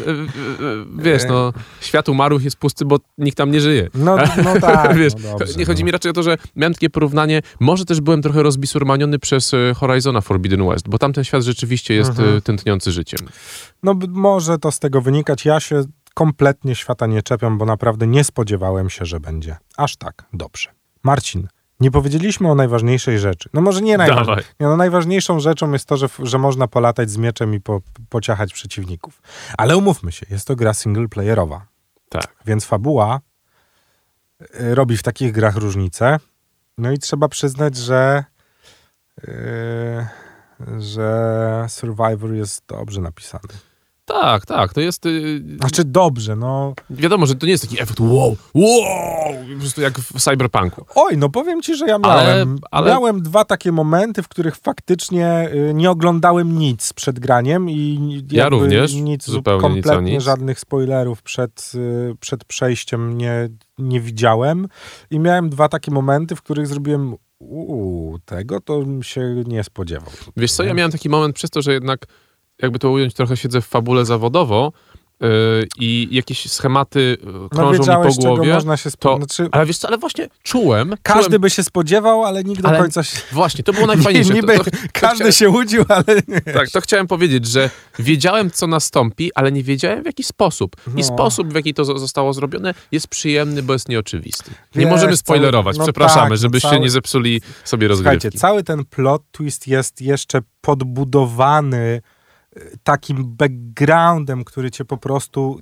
[0.98, 3.88] wiesz, no, świat umarłych jest pusty, bo nikt tam nie żyje.
[3.94, 5.86] No, no tak, Wiesz, no dobrze, nie chodzi no.
[5.86, 10.20] mi raczej o to, że miałem takie porównanie, może też byłem trochę rozbisurmaniony przez Horizona
[10.20, 12.42] Forbidden West, bo tamten świat rzeczywiście jest Mhm.
[12.42, 13.18] tętniący życiem.
[13.82, 15.44] No może to z tego wynikać.
[15.44, 15.82] Ja się
[16.18, 20.70] kompletnie świata nie czepiam, bo naprawdę nie spodziewałem się, że będzie aż tak dobrze.
[21.02, 21.48] Marcin,
[21.81, 23.48] nie powiedzieliśmy o najważniejszej rzeczy.
[23.52, 23.96] No może nie.
[24.61, 28.52] Nie, no najważniejszą rzeczą jest to, że, że można polatać z mieczem i po, pociachać
[28.52, 29.22] przeciwników.
[29.59, 31.66] Ale umówmy się, jest to gra singleplayerowa,
[32.09, 32.35] Tak.
[32.46, 33.20] więc fabuła
[34.40, 36.16] y, robi w takich grach różnicę.
[36.78, 38.24] No i trzeba przyznać, że
[39.18, 40.07] y,
[40.78, 43.67] że Survivor jest dobrze napisany.
[44.08, 45.06] Tak, tak, to jest...
[45.06, 46.74] y, Znaczy dobrze, no.
[46.90, 50.84] Wiadomo, że to nie jest taki efekt wow, wow, po prostu jak w Cyberpunku.
[50.94, 54.56] Oj, no powiem ci, że ja Ale- miałem, ale- miałem dwa takie momenty, w których
[54.56, 57.98] faktycznie y, nie oglądałem nic przed graniem i
[58.30, 60.22] Ja również, nic, zupełnie kompletnie nic.
[60.22, 64.68] żadnych spoilerów przed, y, przed przejściem nie, nie widziałem
[65.10, 70.10] i miałem dwa takie momenty, w których zrobiłem uuu, tego to bym się nie spodziewał.
[70.36, 72.06] Wiesz co, ja miałem taki moment przez to, że jednak,
[72.62, 74.72] jakby to ująć, trochę siedzę w fabule zawodowo
[75.20, 75.28] yy,
[75.80, 78.54] i jakieś schematy yy, No krążą mi wiedziałeś, po głowie.
[78.54, 79.32] można się to- spodziewać.
[79.34, 82.68] Znaczy, Ale wiesz co, ale właśnie czułem, każdy czułem, by się spodziewał, ale nikt do
[82.68, 83.18] Ale końca się...
[83.32, 84.34] właśnie, to było najfajniejsze.
[84.38, 86.40] Niby to, to, to każdy chciałem, się łudził, ale nie.
[86.40, 90.76] Tak, to chciałem powiedzieć, że wiedziałem, co nastąpi, ale nie wiedziałem w jaki sposób.
[90.86, 90.92] No.
[91.00, 94.50] I sposób, w jaki to zo- zostało zrobione, jest przyjemny, bo jest nieoczywisty.
[94.50, 98.10] Nie Wiesz, możemy cały- spoilerować, no przepraszamy, tak, no żebyście cały- nie zepsuli sobie Słuchajcie,
[98.12, 98.38] rozgrywki.
[98.38, 102.17] cały ten plot twist jest jeszcze podbudowany y,
[102.82, 105.60] takim backgroundem, który cię po prostu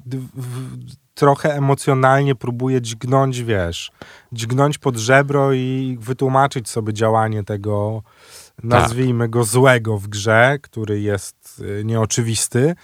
[1.14, 3.92] trochę emocjonalnie próbuje dźgnąć, wiesz,
[4.32, 8.02] dźgnąć pod żebro i wytłumaczyć sobie działanie tego,
[8.62, 12.74] nazwijmy go złego w grze, który jest y, nieoczywisty.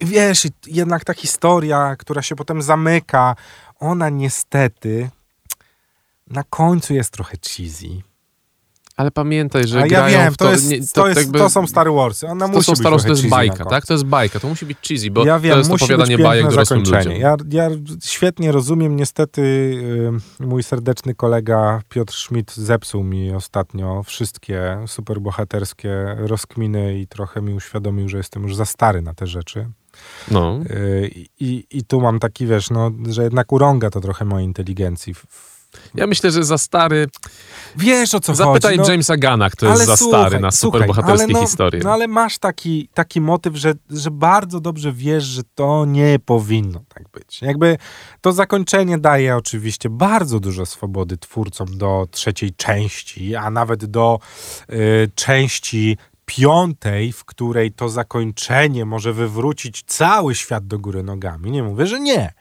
[0.00, 3.36] Wiesz, jednak ta historia, która się potem zamyka,
[3.80, 5.10] ona niestety
[6.26, 8.02] na końcu jest trochę cheesy.
[9.00, 10.50] Ale pamiętaj, że A ja wiem, to, to...
[10.50, 12.26] jest, nie, to, jest, jakby- to są Star Warsy.
[12.26, 13.86] Ona To musi są być Star Wars, to jest bajka, tak?
[13.86, 16.24] To jest bajka, to musi być cheesy, bo ja wiem, to jest musi opowiadanie być
[16.26, 17.12] bajek dorosłym ludziom.
[17.12, 17.70] Ja, ja
[18.04, 19.40] świetnie rozumiem, niestety
[20.40, 27.54] y, mój serdeczny kolega Piotr Schmidt zepsuł mi ostatnio wszystkie superbohaterskie rozkminy i trochę mi
[27.54, 29.66] uświadomił, że jestem już za stary na te rzeczy.
[30.30, 30.60] No.
[30.70, 31.10] Y,
[31.40, 35.14] I, i tu mam taki, wiesz, no, że jednak urąga to trochę mojej inteligencji.
[35.14, 35.49] W-
[35.94, 37.06] Ja myślę, że za stary...
[37.76, 38.88] Wiesz o co Zapytaj chodzi.
[38.88, 38.92] no.
[38.92, 41.80] Jamesa Gana, kto jest za słuchaj, stary na superbohaterskie no, historie.
[41.84, 46.80] No ale masz taki, taki motyw, że, że bardzo dobrze wiesz, że to nie powinno
[46.94, 47.42] tak być.
[47.42, 47.78] Jakby
[48.20, 54.18] to zakończenie daje oczywiście bardzo dużo swobody twórcom do trzeciej części, a nawet do
[54.70, 55.96] y, części
[56.36, 61.50] piątej, w której to zakończenie może wywrócić cały świat do góry nogami.
[61.50, 62.32] Nie mówię, że nie.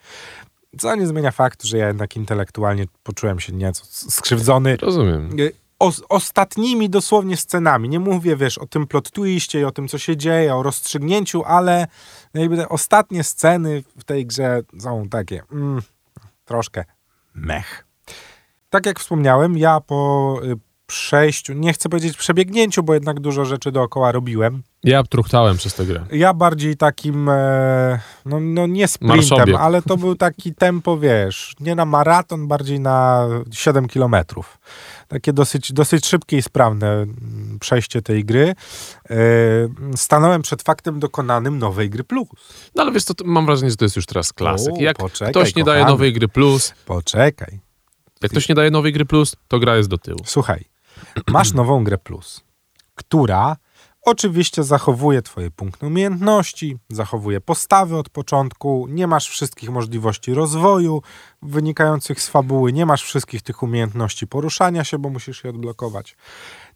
[0.77, 5.39] Co nie zmienia faktu, że ja jednak intelektualnie poczułem się nieco skrzywdzony Rozumiem.
[5.39, 7.89] y, os, ostatnimi dosłownie scenami.
[7.89, 11.43] Nie mówię, wiesz, o tym plot twistie i o tym, co się dzieje, o rozstrzygnięciu,
[11.45, 11.87] ale
[12.33, 15.81] jakby te ostatnie sceny w tej grze są takie mm,
[16.45, 16.85] troszkę
[17.33, 17.85] mech.
[18.69, 23.71] Tak jak wspomniałem, ja po y, przejściu, nie chcę powiedzieć przebiegnięciu, bo jednak dużo rzeczy
[23.71, 24.63] dookoła robiłem.
[24.83, 26.05] Ja truchtałem przez tę grę.
[26.11, 29.55] Ja bardziej takim, e, no, no nie sprintem, Marszobieg.
[29.59, 34.57] ale to był taki tempo, wiesz, nie na maraton, bardziej na 7 kilometrów.
[35.07, 38.55] Takie dosyć, dosyć szybkie i sprawne mm, przejście tej gry.
[39.09, 39.15] E,
[39.95, 42.27] stanąłem przed faktem dokonanym nowej gry plus.
[42.75, 44.73] No ale wiesz to mam wrażenie, że to jest już teraz klasyk.
[44.73, 45.93] O, Jak poczekaj, ktoś nie daje kochany.
[45.93, 47.59] nowej gry plus, Poczekaj.
[48.21, 50.19] jak ktoś nie daje nowej gry plus, to gra jest do tyłu.
[50.25, 50.65] Słuchaj,
[51.31, 52.43] masz nową grę plus,
[52.95, 53.57] która
[54.01, 61.01] oczywiście zachowuje twoje punkty umiejętności, zachowuje postawy od początku, nie masz wszystkich możliwości rozwoju
[61.41, 66.15] wynikających z fabuły, nie masz wszystkich tych umiejętności poruszania się, bo musisz je odblokować.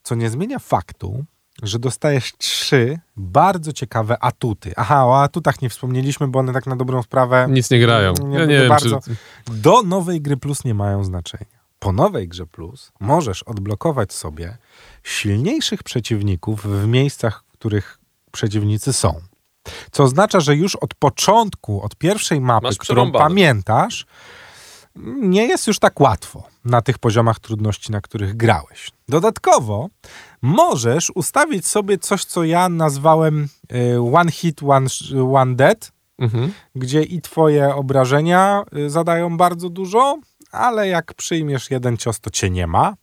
[0.04, 1.26] Co nie zmienia faktu,
[1.64, 4.74] że dostajesz trzy bardzo ciekawe atuty.
[4.76, 8.14] Aha, o atutach nie wspomnieliśmy, bo one tak na dobrą sprawę Nic nie grają.
[8.28, 9.16] Nie, ja nie wiem, bardzo- czy...
[9.52, 11.63] do nowej gry plus nie mają znaczenia.
[11.84, 14.58] Po nowej grze plus możesz odblokować sobie
[15.04, 18.00] silniejszych przeciwników w miejscach, w których
[18.32, 19.22] przeciwnicy są.
[19.92, 24.06] Co oznacza, że już od początku, od pierwszej mapy, Masz którą pamiętasz,
[25.22, 28.92] nie jest już tak łatwo na tych poziomach trudności, na których grałeś.
[29.10, 29.90] Dodatkowo
[30.42, 33.48] możesz ustawić sobie coś, co ja nazwałem
[33.96, 34.88] y, one hit, one,
[35.34, 36.54] one dead, Mhm.
[36.76, 40.18] gdzie i twoje obrażenia y, zadają bardzo dużo,
[40.54, 42.94] ale jak przyjmiesz jeden cios, to cię nie ma.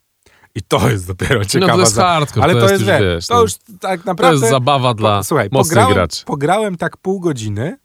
[0.55, 3.27] I to jest dopiero ciekawa No to jest hardcore, Ale to, to jest, wie- wiesz,
[3.27, 4.39] to no, już tak to naprawdę...
[4.39, 6.25] jest zabawa dla po, słuchaj, mocnych pograłem, graczy.
[6.25, 7.77] pograłem tak pół godziny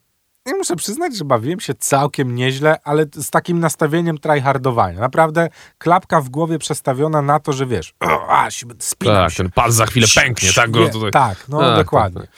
[0.46, 5.00] i muszę przyznać, że bawiłem się całkiem nieźle, ale z takim nastawieniem tryhardowania.
[5.00, 7.94] Naprawdę klapka w głowie przestawiona na to, że wiesz,
[8.28, 9.36] a, spinam Tak, się.
[9.36, 10.70] ten pas za chwilę pęknie, tak?
[10.70, 11.10] Go tutaj.
[11.10, 12.20] tak, no Tak, dokładnie.
[12.20, 12.30] tak,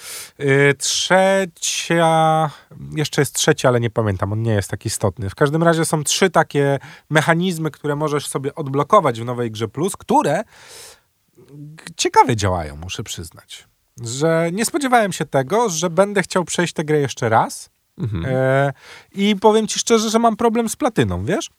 [0.46, 2.50] Y, trzecia,
[2.96, 5.30] jeszcze jest trzecia, ale nie pamiętam, on nie jest tak istotny.
[5.30, 6.78] W każdym razie są trzy takie
[7.10, 10.42] mechanizmy, które możesz sobie odblokować w nowej grze Plus, które
[11.96, 13.68] ciekawie działają, muszę przyznać.
[14.04, 17.70] Że nie spodziewałem się tego, że będę chciał przejść tę grę jeszcze raz.
[17.98, 18.24] Mhm.
[18.28, 18.72] E,
[19.12, 21.50] I powiem ci szczerze, że mam problem z platyną, wiesz?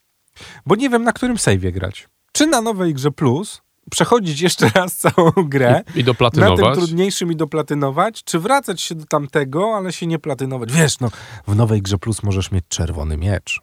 [0.66, 2.08] Bo nie wiem, na którym save'ie grać.
[2.32, 6.58] Czy na nowej grze Plus przechodzić jeszcze raz całą grę, I na doplatynować.
[6.58, 10.72] tym trudniejszym i doplatynować, czy wracać się do tamtego, ale się nie platynować.
[10.72, 11.10] Wiesz, no,
[11.46, 13.60] w nowej grze Plus możesz mieć czerwony miecz.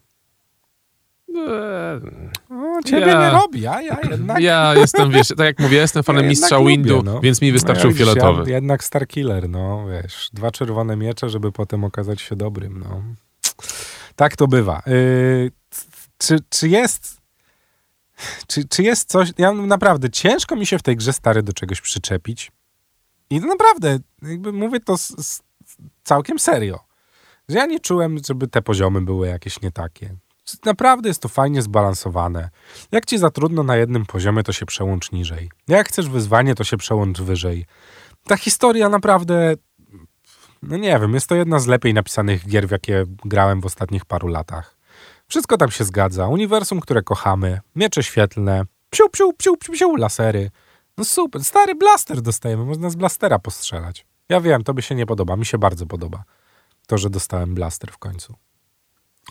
[1.37, 2.01] Eee,
[2.49, 4.39] O, ciebie Ja- nie robi, a ja jednak...
[4.39, 7.19] Ja jestem, wiesz, tak jak mówię, jestem fanem Ja mistrza Windu, lubię, no.
[7.19, 8.51] więc mi wystarczył No, widzisz, fioletowy.
[8.51, 13.03] Ja, jednak Starkiller, no wiesz, dwa czerwone miecze, żeby potem okazać się dobrym, no.
[14.15, 14.81] Tak to bywa.
[14.87, 15.51] Yy,
[16.17, 17.17] czy, czy jest...
[18.47, 19.33] Czy, czy jest coś...
[19.37, 22.51] Ja naprawdę, ciężko mi się w tej grze stary do czegoś przyczepić.
[23.29, 25.41] I naprawdę, jakby mówię to z, z,
[26.03, 26.79] całkiem serio.
[27.49, 30.15] Że ja nie czułem, żeby te poziomy były jakieś nie takie.
[30.65, 32.49] Naprawdę jest to fajnie zbalansowane.
[32.91, 35.51] Jak ci za trudno na jednym poziomie, to się przełącz niżej.
[35.67, 37.65] Jak chcesz wyzwanie, to się przełącz wyżej.
[38.23, 39.53] Ta historia naprawdę,
[40.61, 44.05] no nie wiem, jest to jedna z lepiej napisanych gier, w jakie grałem w ostatnich
[44.05, 44.77] paru latach.
[45.27, 46.27] Wszystko tam się zgadza.
[46.27, 50.51] Uniwersum, które kochamy, miecze świetlne, psiu, psiu, psiu, psiu, psiu lasery.
[50.97, 54.05] No super, stary blaster dostajemy, można z blastera postrzelać.
[54.29, 56.23] Ja wiem, to by się nie podoba, mi się bardzo podoba.
[56.87, 58.35] To, że dostałem blaster w końcu.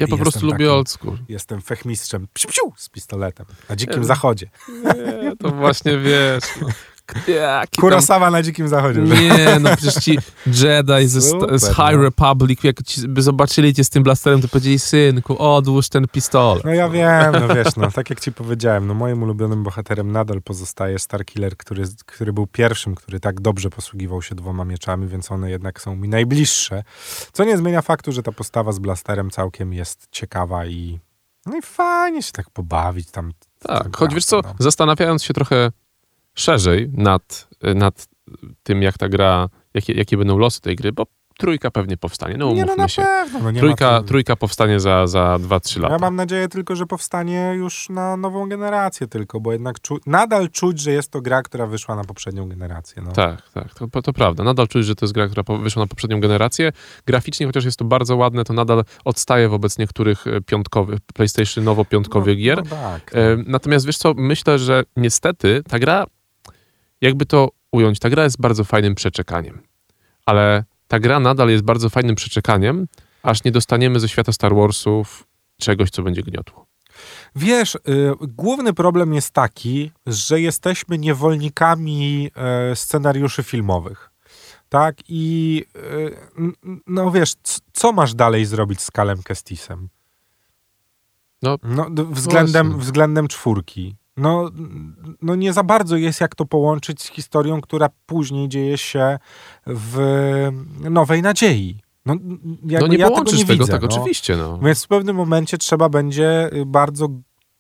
[0.01, 1.19] Ja po prostu lubię takim- old school.
[1.29, 4.51] Jestem fechmistrzem psiu, psiu, z pistoletem na dzikim zachodzie.
[4.85, 6.45] Nie, to właśnie wiesz.
[6.61, 6.69] No.
[7.15, 7.81] Jaki tam...
[7.81, 9.01] Kurosawa na dzikim zachodzie.
[9.01, 11.21] Nie, no przecież ci Jedi ze,
[11.59, 12.03] z High no.
[12.03, 16.65] Republic, jak ci by zobaczyli cię z tym blasterem, to powiedzieli, synku, odłóż ten pistolet.
[16.65, 20.43] No ja wiem, no wiesz, no tak jak ci powiedziałem, no moim ulubionym bohaterem nadal
[20.43, 25.51] pozostaje Starkiller, który, który był pierwszym, który tak dobrze posługiwał się dwoma mieczami, więc one
[25.51, 26.83] jednak są mi najbliższe.
[27.33, 31.01] Co nie zmienia faktu, że ta postawa z blasterem całkiem jest ciekawa i
[31.47, 33.33] no i fajnie się tak pobawić tam.
[33.59, 34.55] Tak, choć wiesz co, no.
[34.59, 35.71] zastanawiając się trochę
[36.37, 38.09] szerzej nad, nad
[38.63, 41.07] tym, jak ta gra, jakie, jakie będą losy tej gry, bo
[41.39, 43.03] trójka pewnie powstanie, no Nie no na się.
[43.03, 43.39] pewno.
[43.39, 45.95] No, nie Trójka, ma trójka powstanie za, za 2-3 lata.
[45.95, 50.51] Ja mam nadzieję tylko, że powstanie już na nową generację tylko, bo jednak czu- nadal
[50.51, 53.03] czuć, że jest to gra, która wyszła na poprzednią generację.
[53.03, 53.13] No.
[53.13, 54.45] Tak, tak, to, to prawda.
[54.45, 56.73] Nadal czuć, że to jest gra, która wyszła na poprzednią generację.
[57.07, 62.57] Graficznie, chociaż jest to bardzo ładne, to nadal odstaje wobec niektórych e, piątkowych, PlayStationowo-piątkowych gier.
[62.59, 63.11] No, tak.
[63.15, 66.07] E, Natomiast wiesz co, myślę, że niestety ta gra,
[67.01, 69.63] jakby to ująć, ta gra jest bardzo fajnym przeczekaniem.
[70.27, 72.87] Ale ta gra nadal jest bardzo fajnym przeczekaniem,
[73.23, 75.27] aż nie dostaniemy ze świata Star Warsów
[75.61, 76.67] czegoś, co będzie gniotło.
[77.37, 77.79] Wiesz, y,
[78.21, 84.11] główny problem jest taki, że jesteśmy niewolnikami e, scenariuszy filmowych.
[84.69, 84.97] Tak?
[85.09, 86.17] I y,
[86.87, 89.89] no wiesz, c- co masz dalej zrobić z Kalem Kestisem?
[91.43, 92.83] No, No, d- względem, właśnie.
[92.85, 93.97] względem czwórki.
[94.17, 94.51] No,
[95.23, 99.19] no nie za bardzo jest jak to połączyć z historią, która później dzieje się
[99.67, 99.99] w
[100.91, 101.81] Nowej Nadziei.
[102.07, 102.15] No,
[102.81, 103.89] no nie ja połączysz tego nie tego, widzę, tak no.
[103.89, 104.37] oczywiście.
[104.37, 104.59] No.
[104.59, 107.09] Więc w pewnym momencie trzeba będzie y, bardzo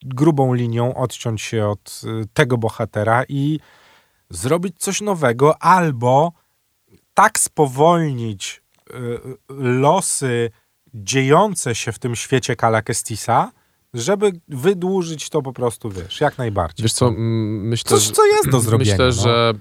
[0.05, 3.61] grubą linią odciąć się od y, tego bohatera i
[4.31, 6.33] zrobić coś nowego, albo
[7.15, 8.95] tak spowolnić y,
[9.49, 10.51] losy
[10.95, 13.53] dziejące się w tym świecie Kala Kestisa,
[13.97, 16.83] żeby wydłużyć to po prostu, wiesz, jak najbardziej.
[16.83, 18.93] Wiesz co, myślę, Coś, co jest do zrobienia.
[18.93, 19.13] Myślę, no.
[19.13, 19.55] że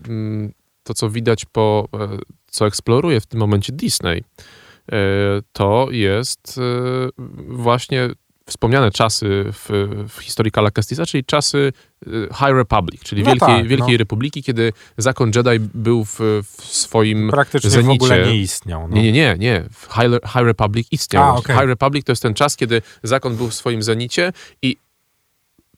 [0.83, 2.17] to, co widać po, e,
[2.47, 4.23] co eksploruje w tym momencie Disney,
[4.91, 4.97] e,
[5.51, 7.09] to jest e,
[7.47, 8.09] właśnie
[8.45, 9.69] wspomniane czasy w,
[10.09, 11.73] w historii Kala Kestisa, czyli czasy
[12.07, 13.97] e, High Republic, czyli No Wielkiej, tak, Wielkiej no.
[13.97, 18.05] Republiki, kiedy zakon Jedi był w, w swoim Praktycznie w zenicie.
[18.05, 18.87] ogóle nie istniał.
[18.87, 18.95] No.
[18.95, 19.63] Nie, nie, nie, nie.
[19.71, 21.23] W High, High Republic istniał.
[21.23, 21.55] A, okej.
[21.55, 24.77] High Republic to jest ten czas, kiedy zakon był w swoim zenicie i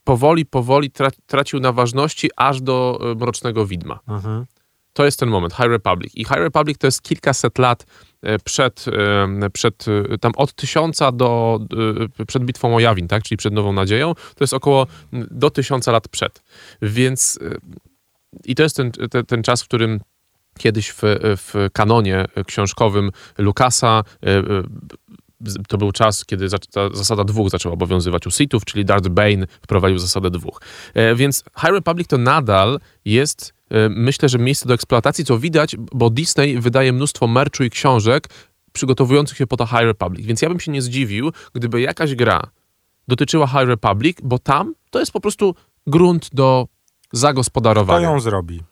[0.04, 4.00] powoli, powoli tra tracił na ważności aż do e, Mrocznego Widma.
[4.08, 4.46] Mhm.
[4.98, 6.16] To jest ten moment, High Republic.
[6.16, 7.86] I High Republic to jest kilkaset lat
[8.22, 8.86] e, przed,
[9.44, 11.60] e, przed e, tam od tysiąca do,
[12.28, 13.24] przed bitwą o Jawin, tak?
[13.24, 14.14] czyli przed Nową Nadzieją.
[14.16, 16.44] To jest około do tysiąca lat przed.
[16.82, 17.40] Więc
[18.46, 20.00] i to jest ten, ten, ten czas, w którym
[20.58, 24.04] kiedyś w, w kanonie książkowym Lukasa
[25.68, 30.00] to był czas, kiedy ta zasada dwóch zaczęła obowiązywać u Sithów, czyli Darth Bane wprowadził
[30.00, 30.62] zasadę dwóch.
[31.16, 33.57] Więc High Republic to nadal jest,
[33.90, 38.30] myślę, że miejsce do eksploatacji, co widać, bo Disney wydaje mnóstwo merchu i książek
[38.74, 40.26] przygotowujących się po to High Republic.
[40.26, 42.42] Więc ja bym się nie zdziwił, gdyby jakaś gra
[43.08, 45.56] dotyczyła High Republic, bo tam to jest po prostu
[45.88, 46.68] grunt do
[47.14, 48.08] zagospodarowania.
[48.08, 48.64] Kto ją zrobi?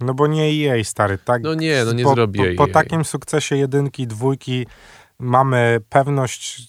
[0.00, 1.42] No bo nie jej stary, tak?
[1.42, 2.54] No nie, no nie po, zrobi jej.
[2.54, 4.66] Po, po takim sukcesie jedynki, dwójki
[5.20, 6.68] mamy pewność,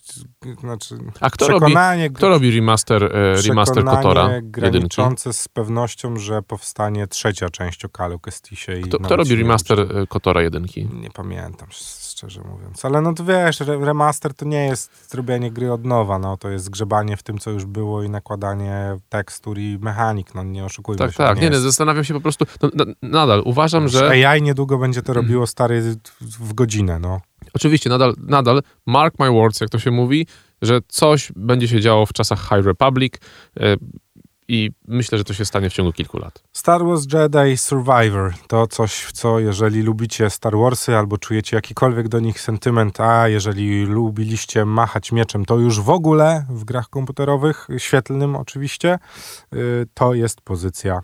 [0.59, 1.73] znaczy A kto robi,
[2.13, 4.29] kto robi remaster, e, remaster Kotora?
[4.41, 8.71] graniczące z pewnością, że powstanie trzecia część o Kalu Kestisie.
[8.83, 10.87] Kto, kto robi remaster e, Kotora jedynki?
[10.93, 11.67] Nie pamiętam,
[12.19, 12.85] szczerze mówiąc.
[12.85, 16.69] Ale no to wiesz, remaster to nie jest zrobienie gry od nowa, no to jest
[16.69, 21.11] grzebanie w tym, co już było i nakładanie tekstur i mechanik, no nie oszukujmy tak,
[21.11, 21.17] się.
[21.17, 24.09] Tak, tak, nie, nie zastanawiam się po prostu, no, nadal uważam, że...
[24.09, 27.21] AI niedługo będzie to robiło stary w godzinę, no.
[27.53, 30.27] Oczywiście, nadal, nadal, mark my words, jak to się mówi,
[30.61, 33.13] że coś będzie się działo w czasach High Republic
[33.59, 33.75] e,
[34.49, 36.43] i myślę, że to się stanie w ciągu kilku lat.
[36.53, 42.07] Star Wars Jedi Survivor to coś, w co jeżeli lubicie Star Warsy albo czujecie jakikolwiek
[42.07, 47.67] do nich sentyment, a jeżeli lubiliście machać mieczem, to już w ogóle w grach komputerowych,
[47.77, 48.99] świetlnym oczywiście,
[49.53, 51.01] y, to jest pozycja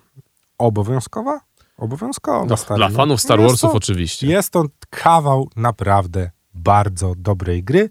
[0.58, 1.40] obowiązkowa?
[1.78, 2.46] Obowiązkowa.
[2.70, 4.28] No, dla fanów Star Warsów to, oczywiście.
[4.28, 7.90] Jest to kawał naprawdę bardzo dobrej gry,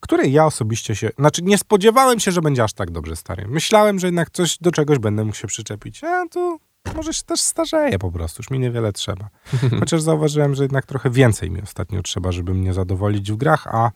[0.00, 3.46] której ja osobiście się, znaczy nie spodziewałem się, że będzie aż tak dobrze stary.
[3.48, 6.04] Myślałem, że jednak coś do czegoś będę mógł się przyczepić.
[6.04, 6.60] A tu
[6.96, 9.28] może się też starzeje po prostu, już mi niewiele trzeba.
[9.80, 13.90] Chociaż zauważyłem, że jednak trochę więcej mi ostatnio trzeba, żeby mnie zadowolić w grach, a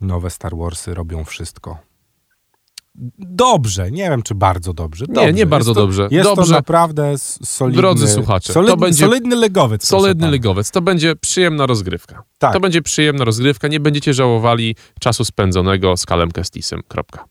[0.00, 1.91] nowe Star Warsy robią wszystko
[3.18, 3.90] dobrze.
[3.90, 5.06] Nie wiem, czy bardzo dobrze.
[5.06, 5.26] dobrze.
[5.26, 6.08] Nie, nie bardzo jest to, dobrze.
[6.10, 6.44] Jest dobrze.
[6.44, 7.82] to naprawdę solidny...
[7.82, 9.86] Drodzy słuchacze, solidny, to będzie solidny legowiec.
[9.86, 10.70] Solidny legowiec.
[10.70, 12.22] To będzie przyjemna rozgrywka.
[12.38, 12.52] Tak.
[12.52, 13.68] To będzie przyjemna rozgrywka.
[13.68, 16.80] Nie będziecie żałowali czasu spędzonego z Kalem Kestisem.
[16.88, 17.24] Kropka.